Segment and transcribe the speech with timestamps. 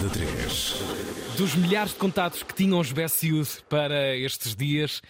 [0.00, 0.74] de 3.
[1.36, 5.00] Dos milhares de contatos que tinham os Best Youth para estes dias,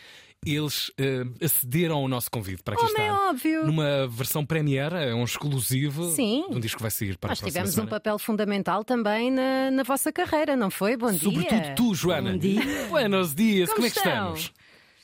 [0.44, 3.28] eles eh, acederam ao nosso convite para aqui Como é estar.
[3.30, 3.66] óbvio.
[3.66, 6.44] Numa versão premiere, é um exclusivo Sim.
[6.50, 7.90] de um disco que vai sair para Nós a próxima tivemos um semana.
[7.90, 10.96] papel fundamental também na, na vossa carreira, não foi?
[10.96, 11.20] Bom dia.
[11.20, 12.32] Sobretudo tu, Joana.
[12.32, 12.86] Bom dia.
[12.88, 14.34] Buenos dias, como, Como é que estão?
[14.34, 14.52] estamos?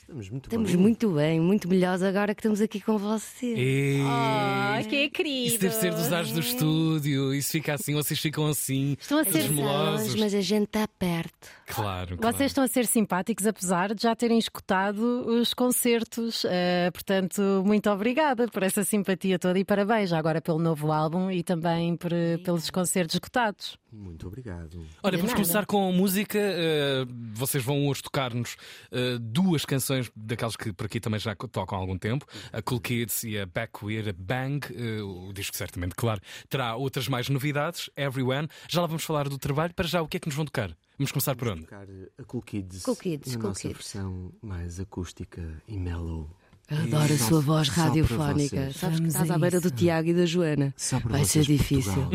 [0.07, 0.79] Estamos muito Estamos bem.
[0.81, 3.57] muito bem, muito melhores agora que estamos aqui com vocês.
[3.59, 3.99] E...
[4.07, 5.47] Ah, que querido.
[5.47, 9.25] Isso deve ser dos ares do estúdio, isso fica assim, vocês ficam assim, Estão a
[9.25, 10.15] ser- desmelosos.
[10.15, 11.49] Mas a gente está perto.
[11.65, 12.37] Claro, claro.
[12.37, 16.45] Vocês estão a ser simpáticos, apesar de já terem escutado os concertos.
[16.45, 21.43] Eh, portanto, muito obrigada por essa simpatia toda e parabéns agora pelo novo álbum e
[21.43, 22.11] também por,
[22.45, 23.77] pelos concertos escutados.
[23.97, 24.85] Muito obrigado.
[25.01, 26.37] Olha, vamos começar com música.
[26.37, 28.55] eh, vocês vão hoje tocar-nos
[28.91, 32.79] eh, duas canções daquelas que por aqui também já tocam há algum tempo: a Cool
[32.79, 34.67] Kids e a Back Weird Bang.
[34.71, 37.89] Eh, o disco, certamente, claro, terá outras mais novidades.
[37.97, 38.47] Everyone.
[38.69, 39.73] Já lá vamos falar do trabalho.
[39.73, 40.77] Para já, o que é que nos vão tocar?
[40.99, 41.61] Vamos começar por onde?
[41.61, 41.87] Tocar
[42.19, 43.77] a Cool Kids, Cool Kids, na Cool nossa Kids.
[43.77, 46.29] versão mais acústica e mellow.
[46.69, 48.71] Adoro a sua voz radiofónica.
[48.73, 50.73] Sabes que estás à beira do Tiago e da Joana.
[50.75, 52.09] Só para Vai ser difícil.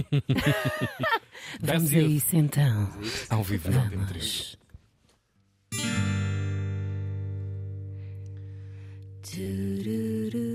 [1.61, 2.91] Vamos a isso então.
[3.31, 3.99] Ao vivo, não tem.
[9.33, 10.52] Meet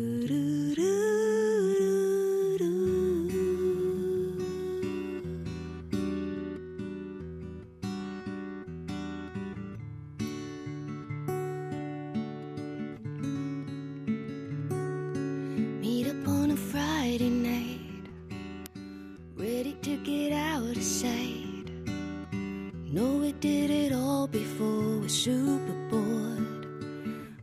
[23.58, 26.68] did it all before, we're super bored.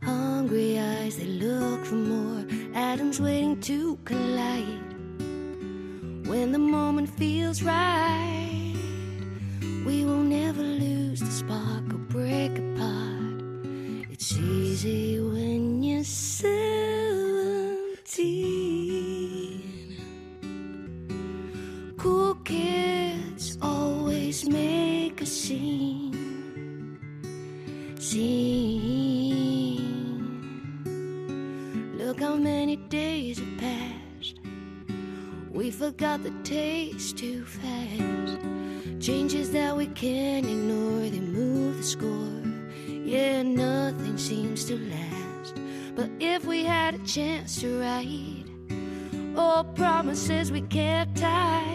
[0.01, 2.45] Hungry eyes, they look for more.
[2.73, 4.89] Atoms waiting to collide.
[6.31, 8.75] When the moment feels right,
[9.85, 13.41] we will never lose the spark or break apart.
[14.13, 15.19] It's easy
[32.05, 34.35] Look how many days have passed.
[35.49, 38.37] We forgot the taste too fast.
[39.03, 42.43] Changes that we can't ignore, they move the score.
[42.87, 45.55] Yeah, nothing seems to last.
[45.95, 48.45] But if we had a chance to write
[49.35, 51.74] all promises we kept tight,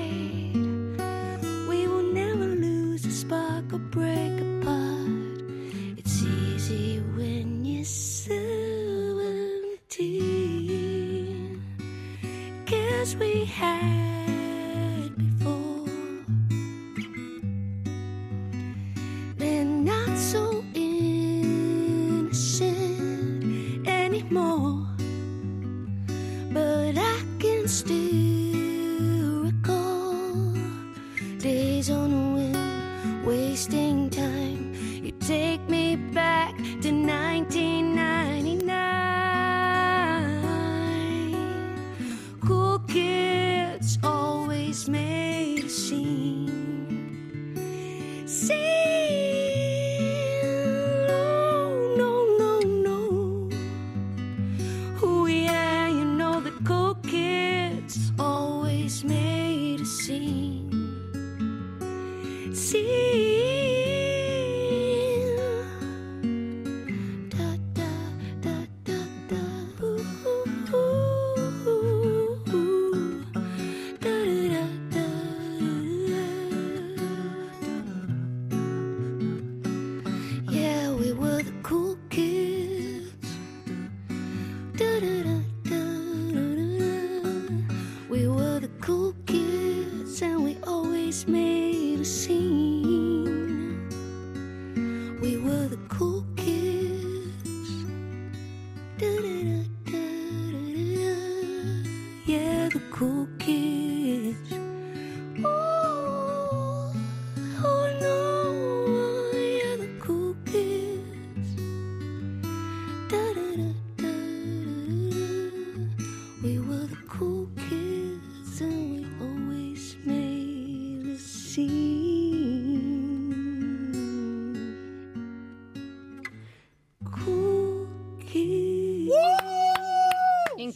[91.26, 91.50] me.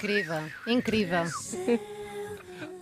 [0.05, 1.25] Incrível, incrível.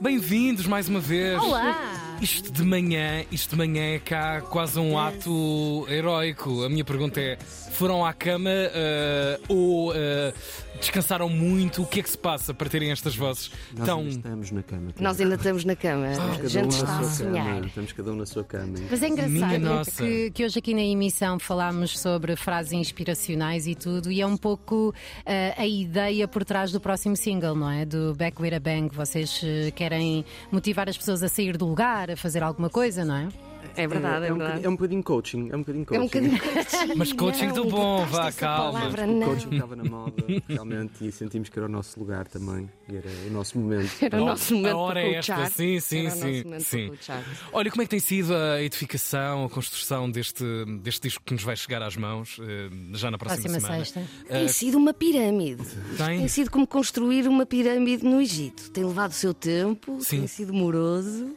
[0.01, 1.41] Bem-vindos mais uma vez.
[1.41, 2.19] Olá!
[2.21, 6.65] Isto de manhã, isto de manhã é cá quase um ato heroico.
[6.65, 7.39] A minha pergunta é:
[7.71, 10.35] foram à cama eh, ou eh,
[10.83, 11.83] descansaram muito?
[11.83, 14.01] O que é que se passa para terem estas vozes Nós tão.
[14.01, 14.95] ainda estamos na cama.
[15.01, 16.07] Nós ainda estamos na cama.
[16.13, 17.35] A cada um gente na está a sua cama.
[17.43, 17.65] sonhar.
[17.67, 18.75] Estamos cada um na sua cama.
[18.91, 20.05] Mas é Minha engraçado nossa.
[20.05, 24.37] que, que hoje aqui na emissão falámos sobre frases inspiracionais e tudo, e é um
[24.37, 24.95] pouco
[25.25, 27.85] eh, a ideia por trás do próximo single, não é?
[27.85, 28.95] Do Back with a Bang.
[28.95, 33.17] Vocês eh, querem motivar as pessoas a sair do lugar, a fazer alguma coisa, não
[33.17, 33.29] é?
[33.77, 34.61] É verdade, é, é, um verdade.
[34.61, 35.49] bocadinho, é um bocadinho coaching.
[35.51, 36.29] É um bocadinho É um coaching.
[36.31, 36.95] bocadinho coaching.
[36.97, 38.81] Mas coaching não, do bom, vá, calma.
[38.81, 42.69] Palavra, O coaching estava na moda, realmente, e sentimos que era o nosso lugar também.
[42.89, 43.91] E era o nosso momento.
[44.01, 46.21] Era o nosso momento a hora para é esta, sim, sim, Era o nosso
[46.65, 46.85] sim.
[46.87, 47.13] momento sim.
[47.53, 50.45] Olha, como é que tem sido a edificação, a construção deste,
[50.83, 53.85] deste disco que nos vai chegar às mãos eh, já na próxima, Próxima semana?
[53.85, 54.03] sexta.
[54.29, 55.65] Tem sido uma pirâmide.
[55.97, 56.19] Tem?
[56.19, 58.71] Tem sido como construir uma pirâmide no Egito.
[58.71, 60.19] Tem levado o seu tempo, Sim.
[60.19, 61.35] tem sido moroso,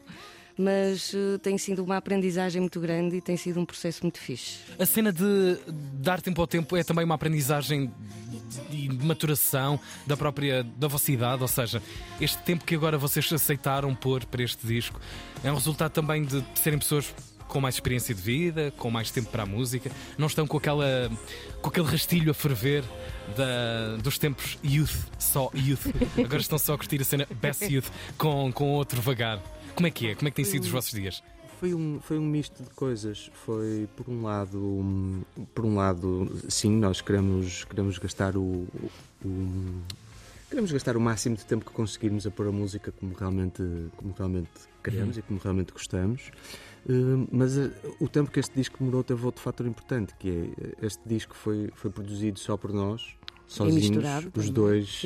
[0.57, 4.57] mas eh, tem sido uma aprendizagem muito grande e tem sido um processo muito fixe.
[4.79, 5.57] A cena de
[5.93, 7.91] dar tempo ao tempo é também uma aprendizagem
[8.69, 11.81] de maturação da própria da vossa idade, ou seja,
[12.21, 14.99] este tempo que agora vocês aceitaram pôr para este disco
[15.43, 17.13] é um resultado também de serem pessoas
[17.47, 21.11] com mais experiência de vida, com mais tempo para a música, não estão com aquela
[21.61, 22.83] com aquele rastilho a ferver
[23.37, 25.85] da- dos tempos youth, só youth.
[26.17, 27.85] Agora estão só a curtir a cena best youth
[28.17, 29.41] com, com outro vagar.
[29.75, 30.15] Como é que é?
[30.15, 31.21] Como é que têm sido os vossos dias?
[31.59, 33.29] Foi um, foi um misto de coisas.
[33.45, 35.21] Foi, por um lado, um,
[35.53, 38.67] por um lado, sim, nós queremos, queremos gastar o,
[39.23, 39.81] o-
[40.49, 43.63] queremos gastar o máximo de tempo que conseguirmos a pôr a música como realmente,
[43.97, 44.49] como realmente
[44.83, 46.29] queremos e como realmente gostamos.
[46.87, 50.31] Uh, mas uh, o tempo que este disco demorou teve outro fator importante, que é
[50.83, 53.15] uh, este disco foi, foi produzido só por nós,
[53.47, 54.51] sozinhos, os também.
[54.51, 55.01] dois,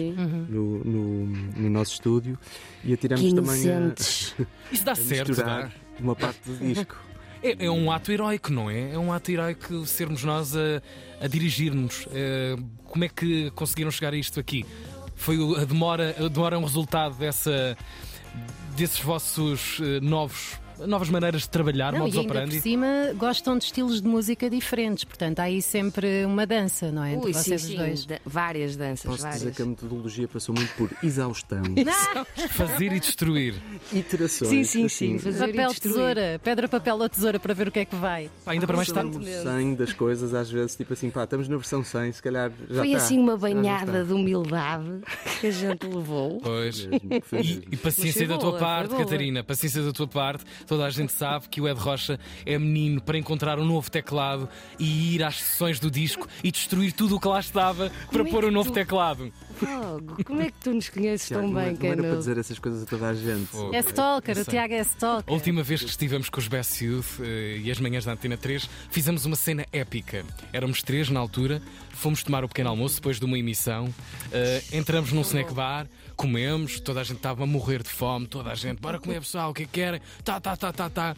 [0.49, 2.37] no, no, no nosso estúdio,
[2.83, 3.93] e atiramos Que também a.
[4.71, 5.71] Isso dá a certo, misturar dá?
[5.99, 6.95] uma parte do disco.
[7.41, 8.91] É, é um ato heroico, não é?
[8.91, 10.81] É um ato heroico sermos nós a,
[11.21, 12.05] a dirigir-nos.
[12.11, 14.65] Eh, como é que conseguiram chegar a isto aqui?
[15.15, 17.77] Foi a demora, a demora é um resultado dessa,
[18.75, 22.61] desses vossos eh, novos, novas maneiras de trabalhar, Não, modus e ainda por operandi?
[22.61, 27.13] cima gostam de estilos de música diferentes, portanto há aí sempre uma dança, não é?
[27.13, 27.77] Entre Ui, sim, vocês os sim.
[27.77, 28.05] dois.
[28.05, 29.39] da- várias danças, Posso várias.
[29.41, 31.61] dizer que a metodologia passou muito por exaustão,
[32.51, 33.55] Fazer e destruir.
[33.91, 34.49] iterações.
[34.49, 35.19] Sim, sim, assim, sim.
[35.19, 38.29] Fazer e Papel, tesoura, pedra, papel ou tesoura para ver o que é que vai.
[38.45, 39.17] Pá, ainda para mais tarde.
[39.17, 42.51] no 100 das coisas, às vezes, tipo assim, pá, estamos na versão 100, se calhar
[42.69, 43.03] já Foi está.
[43.03, 44.99] assim uma banhada de humildade
[45.39, 46.39] que a gente levou.
[46.41, 46.79] Pois.
[46.79, 46.89] E,
[47.35, 47.63] mesmo.
[47.71, 48.95] e paciência da tua boa, parte.
[48.95, 50.43] Catarina, paciência da tua parte.
[50.69, 54.47] Toda a gente sabe que o Ed Rocha é menino para encontrar um novo teclado
[54.77, 58.29] e ir às sessões do disco e destruir tudo o que lá estava para é
[58.29, 59.33] pôr um novo tu- teclado.
[59.55, 62.17] Fogo, como é que tu nos conheces Tiago, tão não, bem, não era para Cano?
[62.19, 63.47] dizer essas coisas a toda a gente.
[63.47, 63.73] Fogo.
[63.75, 64.45] É stalker, o.
[64.45, 65.33] Tiago é stalker.
[65.33, 68.37] A última vez que estivemos com os Best Youth eh, e as manhãs da Antena
[68.37, 70.23] 3, fizemos uma cena épica.
[70.53, 73.93] Éramos três na altura, fomos tomar o pequeno almoço depois de uma emissão,
[74.31, 75.87] eh, entramos num snack bar,
[76.19, 79.51] comemos, toda a gente estava a morrer de fome, toda a gente, bora comer pessoal,
[79.51, 80.01] o que é que querem?
[80.21, 81.15] Tá, tá, tá, tá, tá.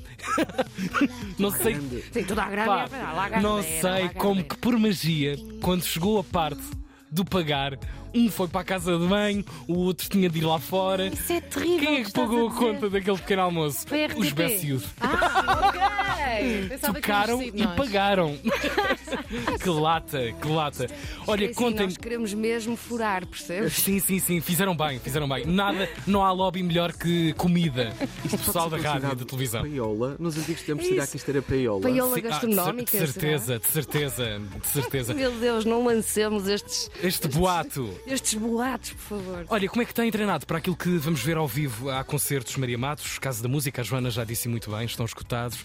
[1.40, 1.76] Não sei.
[2.12, 2.68] Sim, toda a grande.
[2.68, 6.62] Pá, não sei como que por magia, quando chegou a parte
[7.10, 7.80] do pagar,
[8.14, 11.08] um foi para a casa de banho, o outro tinha de ir lá fora.
[11.08, 11.80] Isso é terrível.
[11.80, 12.60] Quem é que pagou a dizer.
[12.60, 13.86] conta daquele pequeno almoço?
[13.90, 14.20] A.
[14.20, 14.86] Os Best Youth.
[15.02, 15.82] Ah, ok.
[16.22, 17.76] Que Tocaram e nós.
[17.76, 18.38] pagaram.
[19.62, 20.88] que lata, que lata.
[21.28, 21.86] Olha, contem.
[21.88, 23.74] Nós queremos mesmo furar, percebes?
[23.74, 25.46] Sim, sim, sim, fizeram bem, fizeram bem.
[25.46, 27.94] Nada, não há lobby melhor que comida.
[28.32, 29.62] O pessoal da rádio e da televisão.
[29.62, 30.16] Paiola.
[30.20, 31.82] Nos antigos tempos, será que isto era paiola?
[31.82, 32.92] Paiola Sim, ah, de gastronómica.
[32.92, 35.14] de certeza, de certeza, de certeza.
[35.14, 35.20] será?
[35.20, 37.90] Meu Deus, não lancemos estes, Este boato.
[38.08, 39.46] estes boatos, por favor.
[39.50, 41.90] Olha, como é que têm treinado para aquilo que vamos ver ao vivo?
[41.90, 45.58] Há concertos Maria Matos, Casa da Música, a Joana já disse muito bem, estão escutados.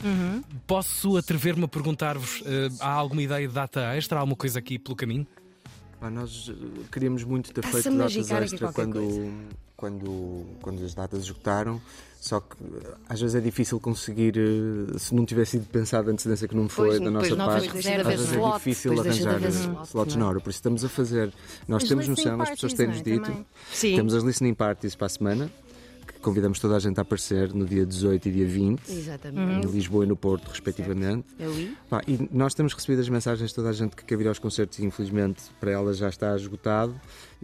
[0.66, 4.18] Posso atrever-me a perguntar-vos: eh, há alguma ideia de data extra?
[4.18, 5.26] Há alguma coisa aqui pelo caminho?
[6.00, 9.32] Pá, nós eh, queríamos muito ter feito a datas extra quando,
[9.76, 11.80] quando, quando as datas esgotaram.
[12.20, 14.34] Só que eh, às vezes é difícil conseguir,
[14.98, 17.72] se não tivesse sido pensado antes dessa que não foi Pois, da nossa parte, às
[17.72, 20.24] vezes é difícil arranjar eh, slot, slots não é?
[20.24, 20.40] na hora.
[20.40, 21.32] Por isso estamos a fazer.
[21.68, 23.02] Nós As temos noção, as pessoas têm-nos é?
[23.02, 23.26] dito.
[23.26, 23.46] Também.
[23.96, 25.50] Temos as listening parties para a semana,
[26.20, 29.66] convidamos toda a gente a aparecer no dia 18 e dia 20, exatamente.
[29.66, 31.24] em Lisboa e no Porto, respectivamente.
[31.38, 31.52] Eu.
[31.88, 34.38] Pá, e nós temos recebido as mensagens de toda a gente que quer vir aos
[34.38, 36.94] concertos e infelizmente para ela já está esgotado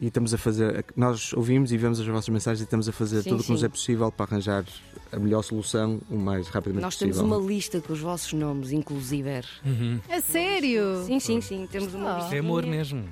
[0.01, 3.23] e estamos a fazer, nós ouvimos e vemos as vossas mensagens e estamos a fazer
[3.23, 4.65] Sim, tudo o que nos é possível para arranjar
[5.13, 7.39] a melhor solução o mais rapidamente Nós temos possível.
[7.39, 9.23] uma lista com os vossos nomes, inclusive.
[10.11, 11.05] A sério?
[11.07, 11.69] Sim, sim, sim.
[11.71, 12.19] Temos uma Oh.
[12.21, 12.35] lista.
[12.37, 13.05] É amor mesmo.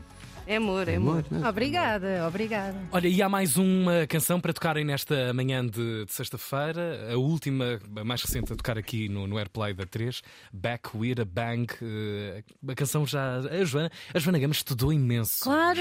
[0.46, 1.10] É amor, é amor.
[1.10, 1.48] Amor, não é?
[1.48, 2.76] Obrigada, obrigada.
[2.90, 7.78] Olha, e há mais uma canção para tocarem nesta manhã de, de sexta-feira, a última,
[7.96, 11.66] a mais recente a tocar aqui no, no Airplay da 3, Back with a Bang.
[11.82, 13.36] Eh, a canção já.
[13.38, 15.44] A Joana, a Joana Gama estudou imenso.
[15.44, 15.80] Claro,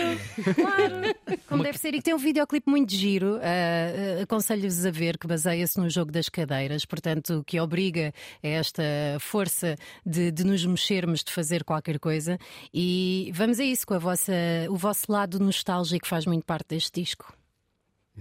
[0.55, 1.15] claro.
[1.47, 1.93] Como deve ser.
[1.95, 3.37] E tem um videoclipe muito giro.
[3.37, 8.13] ah, ah, Aconselho-vos a ver, que baseia-se no jogo das cadeiras, portanto, que obriga
[8.43, 8.83] a esta
[9.19, 9.75] força
[10.05, 12.37] de, de nos mexermos, de fazer qualquer coisa.
[12.73, 14.33] E vamos a isso, com a vossa,
[14.69, 17.33] o vosso lado nostálgico faz muito parte deste disco.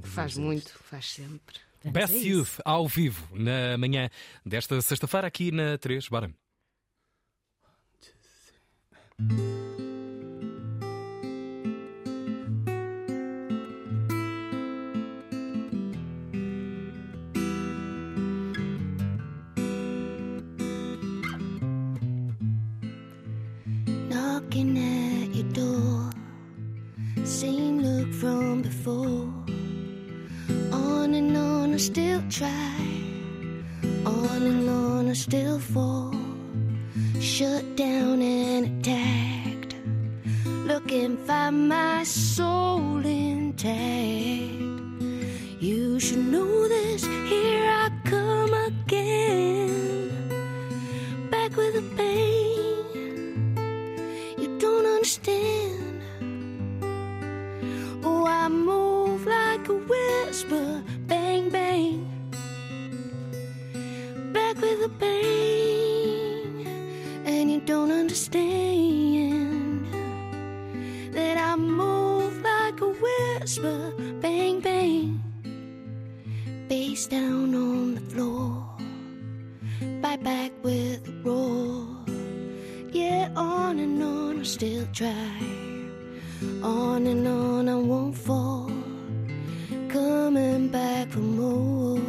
[0.02, 1.56] Faz muito, faz sempre.
[1.84, 2.26] Best isso.
[2.26, 4.10] Youth ao vivo na manhã
[4.44, 6.08] desta sexta-feira aqui na 3.
[6.08, 6.30] Bora.
[24.08, 24.97] knocking
[28.78, 29.28] before.
[30.72, 32.76] On and on, I still try.
[34.04, 36.14] On and on, I still fall.
[37.20, 39.74] Shut down and attacked.
[40.44, 43.72] Looking for my soul intact.
[45.60, 46.47] You should know
[84.98, 85.40] try.
[86.60, 88.68] On and on, I won't fall.
[89.88, 92.00] Coming back for more.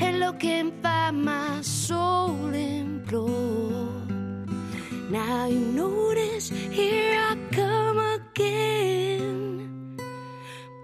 [0.00, 4.04] And looking for my soul implore.
[5.10, 9.96] Now you notice, here I come again.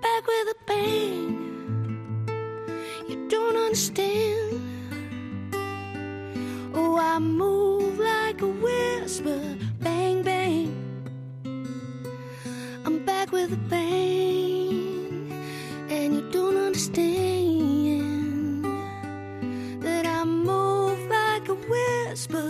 [0.03, 1.31] Back with a bang.
[3.09, 4.63] You don't understand.
[6.75, 8.88] Oh, I move like a whisper,
[13.39, 15.31] with a bang,
[15.91, 17.05] and you don't understand
[19.81, 22.48] that I move like a whisper,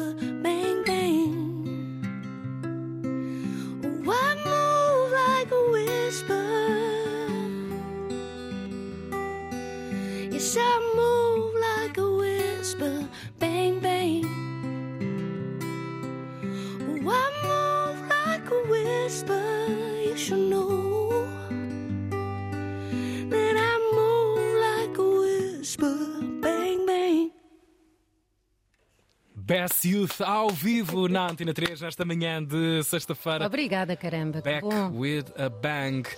[29.59, 33.45] Best Youth ao vivo na Antena 3 nesta manhã de sexta-feira.
[33.45, 34.41] Obrigada, caramba.
[34.41, 36.09] Back with a Bang.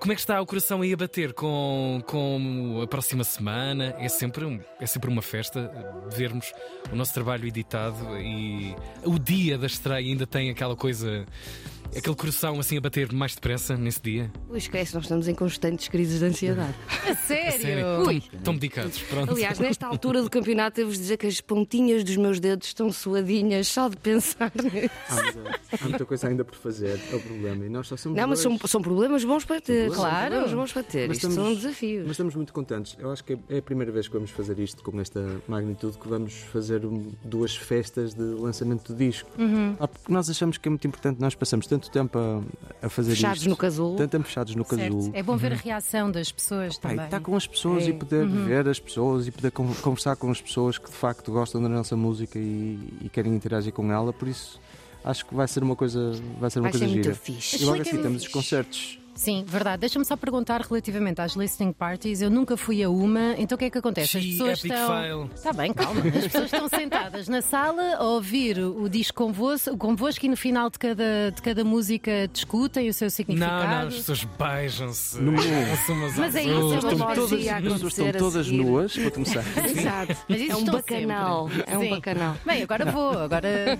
[0.00, 3.94] Como é que está o coração aí a bater com, com a próxima semana?
[3.98, 6.52] É sempre, um- é sempre uma festa eh, vermos
[6.90, 8.74] o nosso trabalho editado e
[9.04, 11.26] o dia da estreia ainda tem aquela coisa,
[11.96, 14.30] aquele coração assim a bater mais depressa nesse dia.
[14.48, 16.74] Ui, esquece, nós estamos em constantes crises de ansiedade.
[17.06, 17.60] A sério?
[17.60, 17.86] Sério?
[18.06, 18.22] Ui.
[18.32, 19.32] Estão dedicados, pronto.
[19.32, 23.68] Aliás, nesta altura do campeonato, devo dizer que as pontinhas dos meus dedos estão suadinhas
[23.68, 24.90] só de pensar nisso.
[25.08, 27.64] Há muita, há muita coisa ainda por fazer, é o problema.
[27.64, 29.90] E nós só somos Não, mas são, são problemas bons para ter.
[29.92, 30.12] Claro.
[30.16, 31.08] São problemas bons para ter.
[31.08, 32.02] Mas Isto estamos- são desafios.
[32.02, 32.96] Mas estamos muito contentes.
[32.98, 36.08] Eu acho que é a primeira vez que vamos fazer isto com esta magnitude, que
[36.08, 36.80] vamos fazer
[37.24, 39.30] duas festas de lançamento do disco.
[39.38, 39.76] Uhum.
[39.78, 43.10] Ah, porque nós achamos que é muito importante, nós passamos tanto tempo a, a fazer
[43.14, 43.48] Fechados isto.
[43.50, 43.96] no casulo.
[43.96, 44.80] Tanto tempo fechados no Certo.
[44.82, 45.10] casulo.
[45.14, 47.04] É bom ver a reação das pessoas e também.
[47.04, 47.88] estar com as pessoas É.
[47.88, 48.44] e poder Uhum.
[48.46, 51.68] ver as pessoas e poder con- conversar com as pessoas que de facto gostam da
[51.68, 54.60] nossa música e, e querem interagir com ela, por isso
[55.04, 57.14] acho que vai ser uma coisa, vai ser uma Vai ser coisa muito gira.
[57.14, 57.62] fixe.
[57.62, 58.98] E logo assim temos os concertos.
[59.16, 59.80] Sim, verdade.
[59.80, 62.20] Deixa-me só perguntar relativamente às listening parties.
[62.22, 64.18] Eu nunca fui a uma, então o que é que acontece?
[64.18, 64.88] As pessoas epic estão.
[64.88, 65.30] fail.
[65.34, 66.00] Está bem, calma.
[66.00, 70.68] As pessoas estão sentadas na sala a ouvir o disco convosco, convosco e no final
[70.70, 73.66] de cada, de cada música discutem o seu Não, significado.
[73.66, 75.18] não, as pessoas beijam-se.
[75.20, 79.44] No às Mas é isso, é uma todas, estão todas nuas, para começar.
[79.66, 80.16] Exato.
[80.28, 81.48] Mas isso É um estão bacanal.
[81.48, 81.72] sempre.
[81.72, 81.90] É um Sim.
[81.90, 82.36] bacanal.
[82.44, 83.18] Bem, agora vou.
[83.18, 83.78] Agora.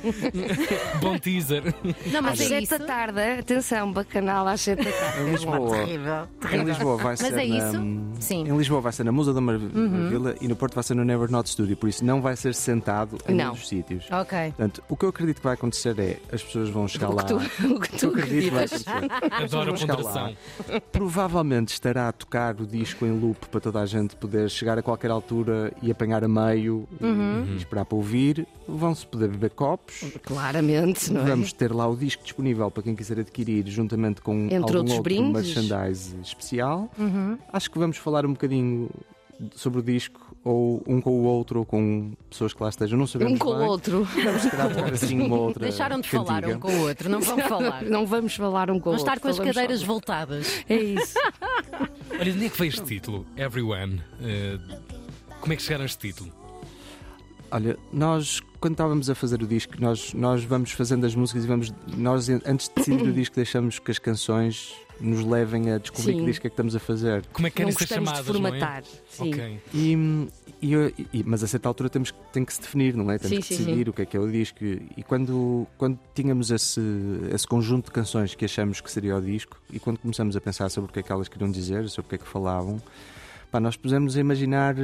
[1.00, 1.62] Bom teaser.
[2.06, 2.78] Não, Às mas é sete isso.
[2.78, 5.25] da tarde, atenção, bacanal às sete da tarde.
[5.26, 6.28] É Em Lisboa, Terrível.
[6.52, 7.83] em Lisboa vai Mas ser é na, isso?
[8.21, 8.42] Sim.
[8.49, 8.54] Uhum.
[8.54, 11.04] Em Lisboa vai ser na Musa da Mar- Maravilha e no Porto vai ser no
[11.04, 13.49] Never Not Studio, por isso não vai ser sentado em Não.
[13.50, 14.06] outros sítios.
[14.11, 14.38] Ok.
[14.56, 17.23] Portanto, o que eu acredito que vai acontecer é as pessoas vão chegar O lá.
[17.25, 17.37] que tu,
[17.75, 18.85] o que tu vai acreditas.
[19.33, 20.37] Adoro a ponderação.
[20.92, 24.83] Provavelmente estará a tocar o disco em loop para toda a gente poder chegar a
[24.83, 27.45] qualquer altura e apanhar a meio Uhum.
[27.52, 28.47] e esperar para ouvir.
[28.68, 30.04] Vão-se poder beber copos.
[30.23, 31.25] Claramente, não é?
[31.30, 34.92] Vamos ter lá o disco disponível para quem quiser adquirir, juntamente com Entre algum outros
[34.97, 35.54] outro brindes.
[35.54, 36.90] merchandise especial.
[36.99, 37.38] Uhum.
[37.52, 38.88] Acho que vamos falar um bocadinho
[39.54, 42.99] sobre o disco, ou um com o outro, ou com pessoas que lá estejam.
[42.99, 44.04] Não sabemos Um com o outro.
[44.04, 46.56] Vamos se calhar tocar assim uma outra Deixaram de falar cantiga.
[46.56, 47.82] um com o outro, não vão falar.
[47.85, 49.04] Não vamos falar um com o outro.
[49.06, 50.64] estar com as cadeiras só- voltadas.
[50.68, 51.18] É isso.
[52.12, 53.26] Olha, de onde é que veio este título?
[53.37, 54.00] Everyone.
[54.23, 54.58] Eh,
[55.40, 56.32] como é que chegaram a este título?
[57.50, 61.46] Olha, nós quando estávamos a fazer o disco, nós, nós vamos fazendo as músicas e
[61.46, 61.72] vamos.
[61.96, 66.18] Nós, antes de decidir o disco, deixamos que as canções nos levem a descobrir Sim.
[66.20, 67.24] que disco é que estamos a fazer.
[67.32, 68.82] Como é que Não querem ser gostamos chamadas, de formatar.
[68.82, 69.02] não é?
[69.10, 69.28] Sim.
[69.30, 69.60] Ok.
[69.74, 70.28] E,
[70.62, 73.18] e eu- e- mas a certa altura temos que, tem que se definir, não é?
[73.18, 74.58] Temos Sim, que sim, decidir o que é que é o disco.
[74.64, 76.80] E quando, quando tínhamos esse,
[77.32, 80.70] esse conjunto de canções que achamos que seria o disco, e quando começamos a pensar
[80.70, 82.80] sobre o que é que elas queriam dizer, sobre o que é que falavam,
[83.52, 84.74] pá, nós pusemos a imaginar.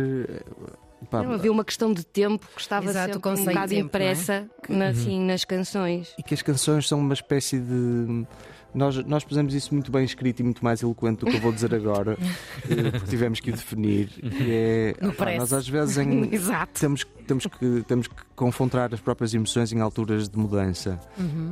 [1.10, 4.46] Pá, Não, havia uma questão de tempo que estava Exato, sempre um bocado tempo, impressa
[4.68, 6.14] na- assim, nas canções.
[6.18, 8.26] e que as canções são uma espécie de.
[8.74, 11.52] Nós, nós pusemos isso muito bem escrito e muito mais eloquente do que eu vou
[11.52, 12.16] dizer agora,
[12.70, 14.08] eh, porque tivemos que o definir.
[14.08, 15.38] Que é, press.
[15.38, 16.80] nós às vezes em, Exato.
[16.80, 20.98] temos, temos, que, temos que confrontar as próprias emoções em alturas de mudança.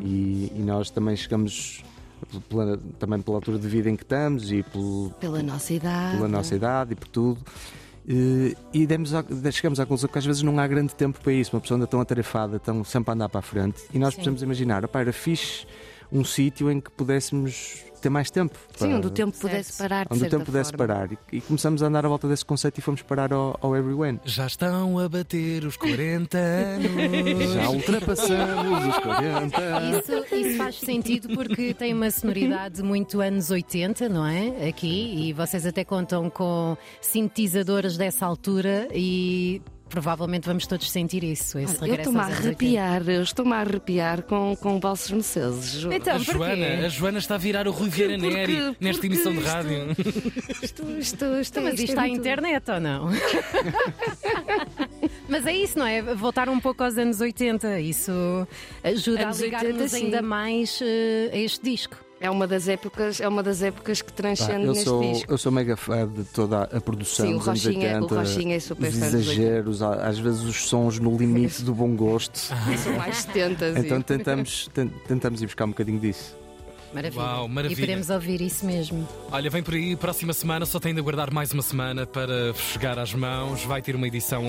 [0.02, 1.84] E, e nós também chegamos,
[2.48, 6.16] pela- também pela altura de vida em que estamos e pelo- Pela nossa idade.
[6.16, 7.40] pela nossa idade e por tudo.
[8.08, 11.32] Eh, E demos a- chegamos à conclusão que às vezes não há grande tempo para
[11.32, 11.54] isso.
[11.54, 13.82] Uma pessoa anda tão atarefada, tão sempre a andar para a frente.
[13.92, 14.16] E nós Sim.
[14.16, 15.66] precisamos imaginar, opá, era fixe
[16.12, 18.56] um sítio em que pudéssemos ter mais tempo.
[18.76, 19.88] Sim, para- onde o tempo pudesse Certo.
[19.88, 20.06] parar.
[20.08, 20.86] De onde o tempo pudesse forma.
[20.86, 21.12] parar.
[21.12, 24.18] E, e começamos a andar à volta desse conceito e fomos parar ao, ao Everyone.
[24.24, 27.52] Já estão a bater os 40 anos.
[27.54, 29.60] Já ultrapassamos os 40.
[29.98, 34.68] Isso, isso faz sentido porque tem uma sonoridade muito anos 80, não é?
[34.68, 39.60] Aqui, e vocês até contam com sintetizadoras dessa altura e
[39.90, 41.58] provavelmente vamos todos sentir isso.
[41.58, 42.64] Esse Eu regresso estou-me a aos anos 80.
[42.64, 45.84] arrepiar, eu estou-me a arrepiar com, com valsos mercedes.
[45.90, 46.18] Então, a?
[46.18, 49.40] Joana, a Joana está a virar o Rui Vieira Porque- Neri nesta porque emissão de
[49.40, 49.90] rádio.
[50.62, 53.10] Isto, isto, Então, mas isto isto é está à internet ou não?
[55.28, 56.02] mas é isso, não é?
[56.14, 57.80] Voltar um pouco aos anos 80.
[57.80, 58.46] Isso
[58.82, 61.96] ajuda Anos a 80, ligar-nos ainda mais eh, a este disco.
[62.22, 65.32] É uma das épocas, é uma das épocas que Pá, transcende eu, neste sou, disco.
[65.32, 68.56] eu sou mega fã de toda a produção Sim, dos anos Rochinha- o 80, Rochinha
[68.56, 69.16] é super os 80.
[69.16, 72.36] exageros, às vezes os sons no limite do bom gosto.
[72.36, 73.72] São mais 70.
[73.74, 73.80] sim.
[73.80, 76.36] Então tentamos, ten- tentamos ir buscar um bocadinho disso.
[76.92, 77.22] Maravilha.
[77.22, 77.78] Uau, maravilha.
[77.78, 79.06] E podemos ouvir isso mesmo.
[79.30, 82.98] Olha, vem por aí, próxima semana, só tem de aguardar mais uma semana para chegar
[82.98, 83.64] às mãos.
[83.64, 84.42] Vai ter uma edição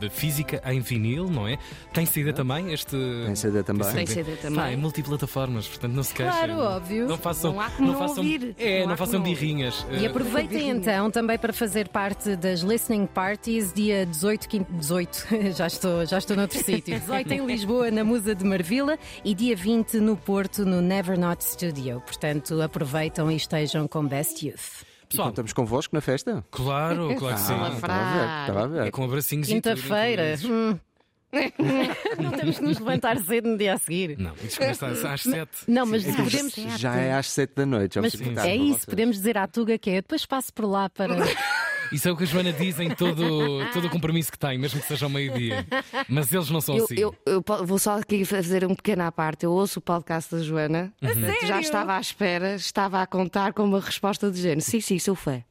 [0.00, 1.58] de física em vinil, não é?
[1.92, 2.72] Tem CD também?
[2.72, 2.96] Este.
[3.26, 3.92] Tem CD também.
[3.92, 4.58] Tem CD também.
[4.60, 6.32] Pá, em multiplataformas, portanto não se queixem.
[6.34, 7.06] Claro, óbvio.
[7.08, 8.54] Não façam, Não há como não façam, ouvir.
[8.58, 9.86] É, Não não, façam birrinhas.
[9.90, 15.26] E Eh, aproveitem então também para fazer parte das listening parties dia 18, quin- 18
[15.56, 16.98] já estou, já estou noutro sítio.
[16.98, 21.42] 18 em Lisboa, na Musa de Marvila e dia 20 no Porto, no Never Not
[21.54, 22.00] Studio.
[22.00, 24.82] Portanto, aproveitam e estejam com Best Youth.
[25.04, 26.44] E Pessoal, contamos convosco na festa?
[26.50, 27.52] claro, claro que sim.
[27.54, 28.90] Ah, estava a ver, estava a É ver.
[28.90, 30.34] com abracinhos e tudo, Quinta-feira.
[30.44, 30.78] hum.
[32.22, 34.16] Não temos que nos levantar cedo no dia a seguir.
[34.18, 35.50] Não, isso começa às, às sete.
[35.66, 36.54] Não, mas Então, podemos.
[36.78, 37.96] Já é às 7 da noite.
[37.96, 39.94] já Mas para é isso, podemos dizer à Tuga que é.
[39.96, 41.12] Depois passo por lá para.
[41.92, 44.80] Isso é o que a Joana diz em todo, todo o compromisso que tem, mesmo
[44.80, 45.66] que seja ao meio-dia.
[46.08, 46.94] Mas eles não são Eu, assim.
[46.98, 49.44] eu- eu vou só aqui fazer um pequeno à parte.
[49.44, 50.92] Eu ouço o podcast da Joana.
[51.00, 54.60] Portanto, Já estava à espera, estava a contar com uma resposta de género.
[54.62, 55.42] Sim, sim, sou fã.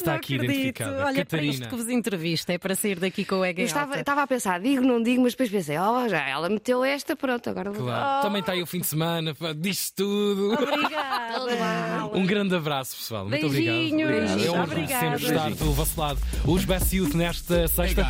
[0.00, 0.52] Oh, Está aqui acredito.
[0.52, 0.96] identificada.
[1.04, 1.52] Olha, para Catarina.
[1.52, 4.26] isto que vos entrevista, é para sair daqui com o ego Eu estava, estava a
[4.26, 7.84] pensar, digo, não digo, mas depois pensei, oh, já ela meteu esta, pronto, agora vou.
[7.84, 8.22] Claro.
[8.22, 10.52] Também está aí o fim de semana, pá, diz tudo.
[10.54, 11.30] Obrigada.
[12.12, 13.28] Um grande abraço, pessoal.
[13.28, 14.02] Muito Beijinhos.
[14.10, 14.44] obrigado.
[14.44, 15.18] É um Obrigada.
[15.18, 16.18] sempre estar do vosso lado.
[16.44, 18.02] Os Best Youth nesta sexta.